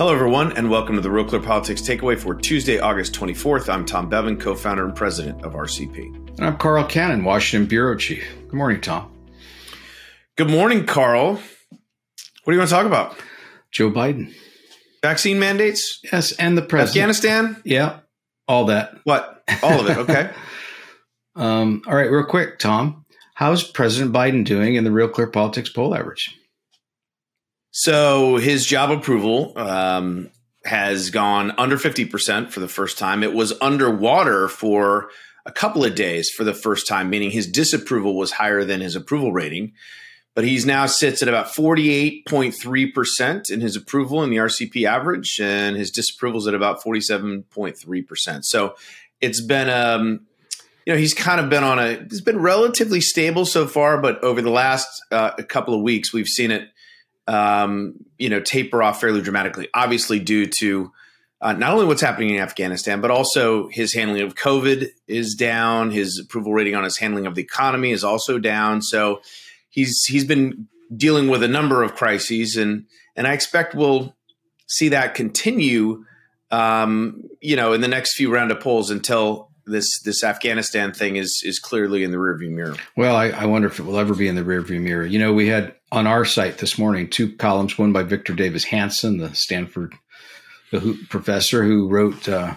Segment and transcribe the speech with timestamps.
[0.00, 3.68] Hello, everyone, and welcome to the Real Clear Politics Takeaway for Tuesday, August 24th.
[3.68, 6.38] I'm Tom Bevan, co founder and president of RCP.
[6.38, 8.24] And I'm Carl Cannon, Washington Bureau Chief.
[8.48, 9.12] Good morning, Tom.
[10.38, 11.34] Good morning, Carl.
[11.34, 11.42] What
[12.46, 13.14] do you want to talk about?
[13.72, 14.32] Joe Biden.
[15.02, 16.00] Vaccine mandates?
[16.10, 16.96] Yes, and the president.
[16.96, 17.60] Afghanistan?
[17.66, 17.98] Yeah,
[18.48, 18.94] all that.
[19.04, 19.44] What?
[19.62, 19.98] All of it.
[19.98, 20.30] Okay.
[21.36, 23.04] um, all right, real quick, Tom.
[23.34, 26.39] How's President Biden doing in the Real Clear Politics poll average?
[27.70, 30.30] So his job approval um,
[30.64, 33.22] has gone under 50% for the first time.
[33.22, 35.10] It was underwater for
[35.46, 38.96] a couple of days for the first time, meaning his disapproval was higher than his
[38.96, 39.72] approval rating.
[40.34, 45.76] But he's now sits at about 48.3% in his approval in the RCP average, and
[45.76, 48.44] his disapproval is at about 47.3%.
[48.44, 48.76] So
[49.20, 50.20] it's been, um,
[50.86, 54.22] you know, he's kind of been on a, it's been relatively stable so far, but
[54.22, 56.68] over the last uh, couple of weeks, we've seen it
[57.26, 59.68] um, you know, taper off fairly dramatically.
[59.74, 60.92] Obviously, due to
[61.40, 65.90] uh, not only what's happening in Afghanistan, but also his handling of COVID is down.
[65.90, 68.82] His approval rating on his handling of the economy is also down.
[68.82, 69.22] So
[69.70, 72.86] he's he's been dealing with a number of crises, and
[73.16, 74.14] and I expect we'll
[74.66, 76.04] see that continue.
[76.50, 81.16] Um, you know, in the next few round of polls until this this Afghanistan thing
[81.16, 82.76] is is clearly in the rearview mirror.
[82.96, 85.06] Well, I, I, wonder if it will ever be in the rearview mirror.
[85.06, 88.64] You know, we had on our site this morning two columns, one by Victor Davis
[88.64, 89.94] Hanson, the Stanford
[91.08, 92.54] professor who wrote uh,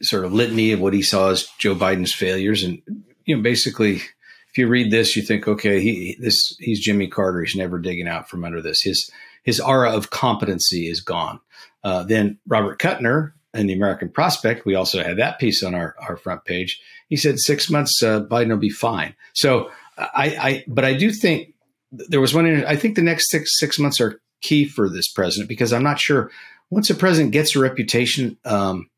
[0.00, 2.82] sort of litany of what he saw as Joe Biden's failures, and
[3.24, 7.42] you know, basically, if you read this, you think, okay, he this he's Jimmy Carter.
[7.42, 8.82] He's never digging out from under this.
[8.82, 9.10] His
[9.42, 11.40] his aura of competency is gone.
[11.84, 15.94] Uh, then Robert Kuttner, in the American Prospect, we also had that piece on our,
[16.00, 16.80] our front page.
[17.08, 19.14] He said six months, uh, Biden will be fine.
[19.32, 21.51] So I, I, but I do think
[21.92, 22.64] there was one.
[22.64, 26.00] I think the next six six months are key for this president because I'm not
[26.00, 26.30] sure
[26.70, 28.88] once a president gets a reputation um,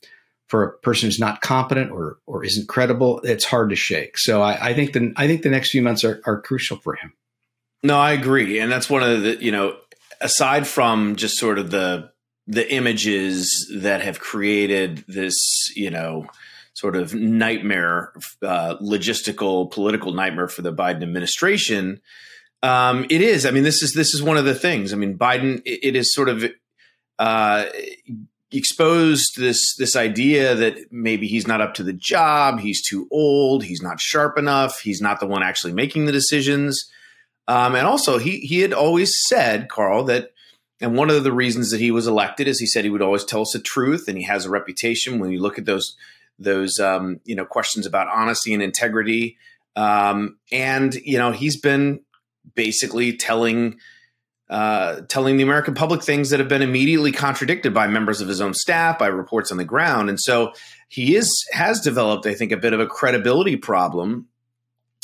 [0.47, 4.17] for a person who's not competent or or isn't credible, it's hard to shake.
[4.19, 6.95] So I, I think the I think the next few months are, are crucial for
[6.95, 7.13] him.
[7.83, 9.77] No, I agree, and that's one of the you know
[10.21, 12.11] aside from just sort of the
[12.47, 15.35] the images that have created this,
[15.75, 16.27] you know,
[16.75, 22.01] sort of nightmare, uh, logistical, political nightmare for the Biden administration.
[22.65, 23.45] Um, it is.
[23.45, 24.95] I mean, this is this is one of the things.
[24.95, 25.61] I mean, Biden.
[25.67, 26.47] It, it is sort of
[27.19, 27.67] uh,
[28.51, 32.61] exposed this this idea that maybe he's not up to the job.
[32.61, 33.65] He's too old.
[33.65, 34.81] He's not sharp enough.
[34.81, 36.91] He's not the one actually making the decisions.
[37.47, 40.31] Um, and also, he he had always said, Carl, that
[40.81, 43.25] and one of the reasons that he was elected is he said he would always
[43.25, 45.19] tell us the truth, and he has a reputation.
[45.19, 45.97] When you look at those
[46.39, 49.37] those um, you know questions about honesty and integrity,
[49.77, 52.01] um, and you know he's been
[52.55, 53.79] basically telling
[54.51, 58.43] uh, telling the American public things that have been immediately contradicted by members of his
[58.43, 60.53] own staff, by reports on the ground, and so
[60.89, 64.29] he is has developed, I think, a bit of a credibility problem.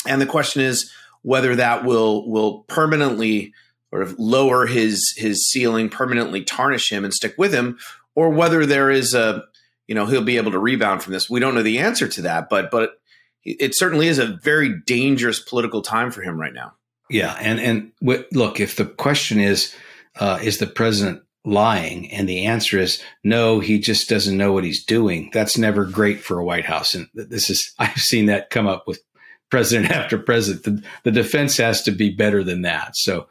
[0.07, 0.91] And the question is
[1.23, 3.53] whether that will will permanently
[3.89, 7.77] sort of lower his his ceiling, permanently tarnish him, and stick with him,
[8.15, 9.43] or whether there is a
[9.87, 11.29] you know he'll be able to rebound from this.
[11.29, 13.01] We don't know the answer to that, but but
[13.43, 16.73] it certainly is a very dangerous political time for him right now.
[17.11, 19.75] Yeah, and and w- look, if the question is,
[20.19, 24.63] uh, is the president lying, and the answer is no, he just doesn't know what
[24.63, 25.29] he's doing.
[25.33, 28.87] That's never great for a White House, and this is I've seen that come up
[28.87, 29.01] with
[29.49, 30.63] president after president.
[30.63, 32.95] The, the defense has to be better than that.
[32.95, 33.27] So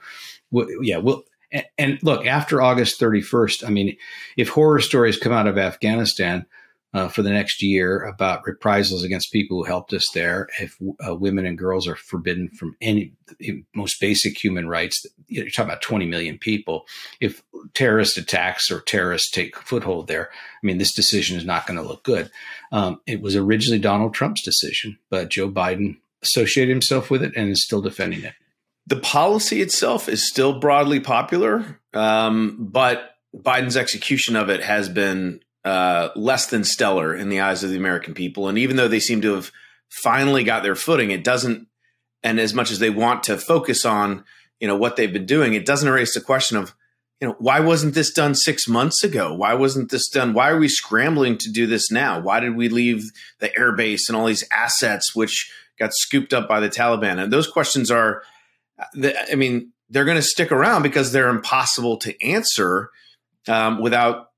[0.83, 3.97] yeah, well, and, and look, after August 31st, I mean,
[4.37, 6.47] if horror stories come out of Afghanistan
[6.93, 11.15] uh, for the next year about reprisals against people who helped us there, if uh,
[11.15, 13.13] women and girls are forbidden from any
[13.75, 16.87] most basic human rights, you are talking about 20 million people.
[17.21, 17.43] If
[17.75, 21.87] terrorist attacks or terrorists take foothold there, I mean, this decision is not going to
[21.87, 22.31] look good.
[22.73, 27.49] Um, it was originally Donald Trump's decision, but Joe Biden associated himself with it and
[27.49, 28.35] is still defending it
[28.91, 35.41] the policy itself is still broadly popular, um, but Biden's execution of it has been
[35.65, 38.49] uh, less than stellar in the eyes of the American people.
[38.49, 39.51] And even though they seem to have
[39.89, 41.67] finally got their footing, it doesn't.
[42.23, 44.25] And as much as they want to focus on,
[44.59, 46.75] you know, what they've been doing, it doesn't erase the question of,
[47.21, 49.35] you know, why wasn't this done six months ago?
[49.35, 50.33] Why wasn't this done?
[50.33, 52.21] Why are we scrambling to do this now?
[52.21, 53.11] Why did we leave
[53.41, 57.23] the airbase and all these assets which got scooped up by the Taliban?
[57.23, 58.23] And those questions are
[58.95, 62.91] I mean, they're going to stick around because they're impossible to answer
[63.49, 64.30] um, without,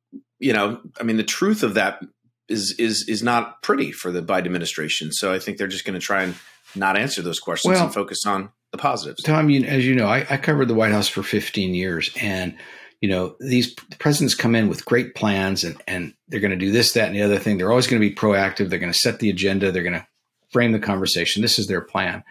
[0.42, 2.02] you know, I mean, the truth of that
[2.48, 5.12] is is is not pretty for the Biden administration.
[5.12, 6.34] So I think they're just going to try and
[6.74, 9.22] not answer those questions well, and focus on the positives.
[9.22, 12.56] Tom, you, as you know, I, I, covered the White House for 15 years, and
[13.00, 16.70] you know, these presidents come in with great plans and, and they're going to do
[16.70, 17.58] this, that, and the other thing.
[17.58, 18.70] They're always going to be proactive.
[18.70, 19.72] They're going to set the agenda.
[19.72, 20.06] They're going to
[20.50, 21.42] frame the conversation.
[21.42, 22.22] This is their plan.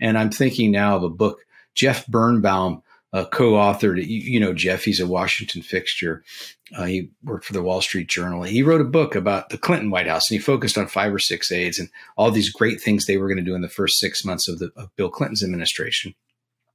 [0.00, 1.40] And I'm thinking now of a book
[1.74, 2.82] Jeff Birnbaum
[3.14, 3.96] uh, co-authored.
[3.98, 6.24] You, you, know Jeff; he's a Washington fixture.
[6.76, 8.42] Uh, he worked for the Wall Street Journal.
[8.42, 11.20] He wrote a book about the Clinton White House, and he focused on five or
[11.20, 14.00] six aides and all these great things they were going to do in the first
[14.00, 16.14] six months of, the, of Bill Clinton's administration.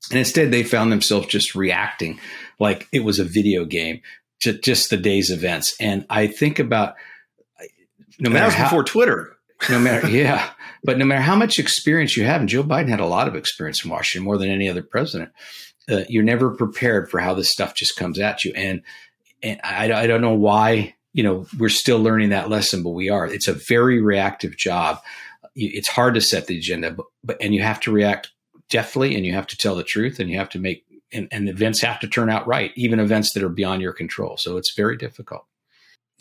[0.10, 2.20] And instead, they found themselves just reacting
[2.58, 4.02] like it was a video game,
[4.40, 5.76] just, just the day's events.
[5.78, 6.96] And I think about
[8.18, 9.36] no matter how, before Twitter.
[9.70, 10.52] no matter, yeah,
[10.86, 13.36] but no matter how much experience you have, and Joe Biden had a lot of
[13.36, 15.32] experience in Washington, more than any other president.
[15.90, 18.82] Uh, you're never prepared for how this stuff just comes at you, and
[19.42, 23.10] and I, I don't know why you know we're still learning that lesson, but we
[23.10, 23.26] are.
[23.26, 25.02] It's a very reactive job.
[25.56, 28.32] It's hard to set the agenda, but, but and you have to react
[28.70, 31.50] deftly and you have to tell the truth and you have to make and, and
[31.50, 34.38] events have to turn out right, even events that are beyond your control.
[34.38, 35.46] So it's very difficult.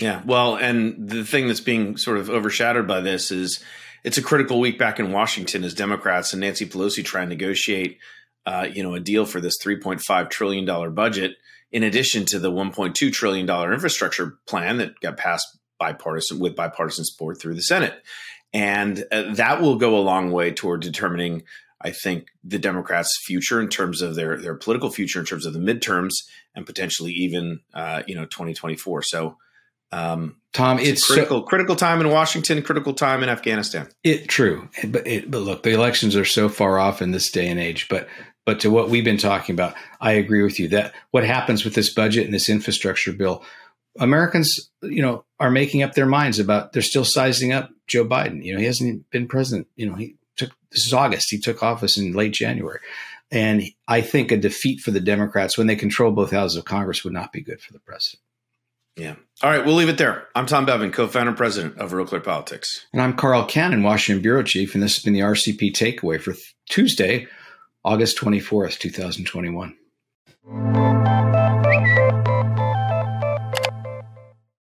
[0.01, 0.23] Yeah.
[0.25, 3.63] Well, and the thing that's being sort of overshadowed by this is
[4.05, 7.99] it's a critical week back in Washington as Democrats and Nancy Pelosi try and negotiate,
[8.49, 11.33] uh, you know, a deal for this $3.5 trillion budget,
[11.71, 17.39] in addition to the $1.2 trillion infrastructure plan that got passed bipartisan with bipartisan support
[17.39, 18.03] through the Senate.
[18.55, 21.43] And uh, that will go a long way toward determining
[21.81, 25.53] I think the Democrats' future in terms of their their political future in terms of
[25.53, 26.15] the midterms
[26.57, 29.03] and potentially even uh, you know 2024.
[29.03, 29.37] So
[29.93, 33.89] um, Tom, it's, it's critical so, critical time in Washington, critical time in Afghanistan.
[34.03, 37.49] It true, but it, but look, the elections are so far off in this day
[37.49, 37.89] and age.
[37.89, 38.09] But
[38.49, 41.75] but to what we've been talking about, I agree with you that what happens with
[41.75, 43.45] this budget and this infrastructure bill,
[43.99, 46.73] Americans, you know, are making up their minds about.
[46.73, 48.43] They're still sizing up Joe Biden.
[48.43, 49.67] You know, he hasn't been president.
[49.77, 51.29] You know, he took this is August.
[51.31, 52.81] He took office in late January.
[53.31, 57.05] And I think a defeat for the Democrats when they control both houses of Congress
[57.05, 58.23] would not be good for the president.
[58.97, 59.17] Yeah.
[59.43, 60.27] All right, we'll leave it there.
[60.35, 62.87] I'm Tom Bevan, co-founder and president of Real Clear Politics.
[62.95, 66.35] And I'm Carl Cannon, Washington Bureau Chief, and this has been the RCP Takeaway for
[66.71, 67.29] Tuesday,
[67.85, 70.98] August 24th, 2021.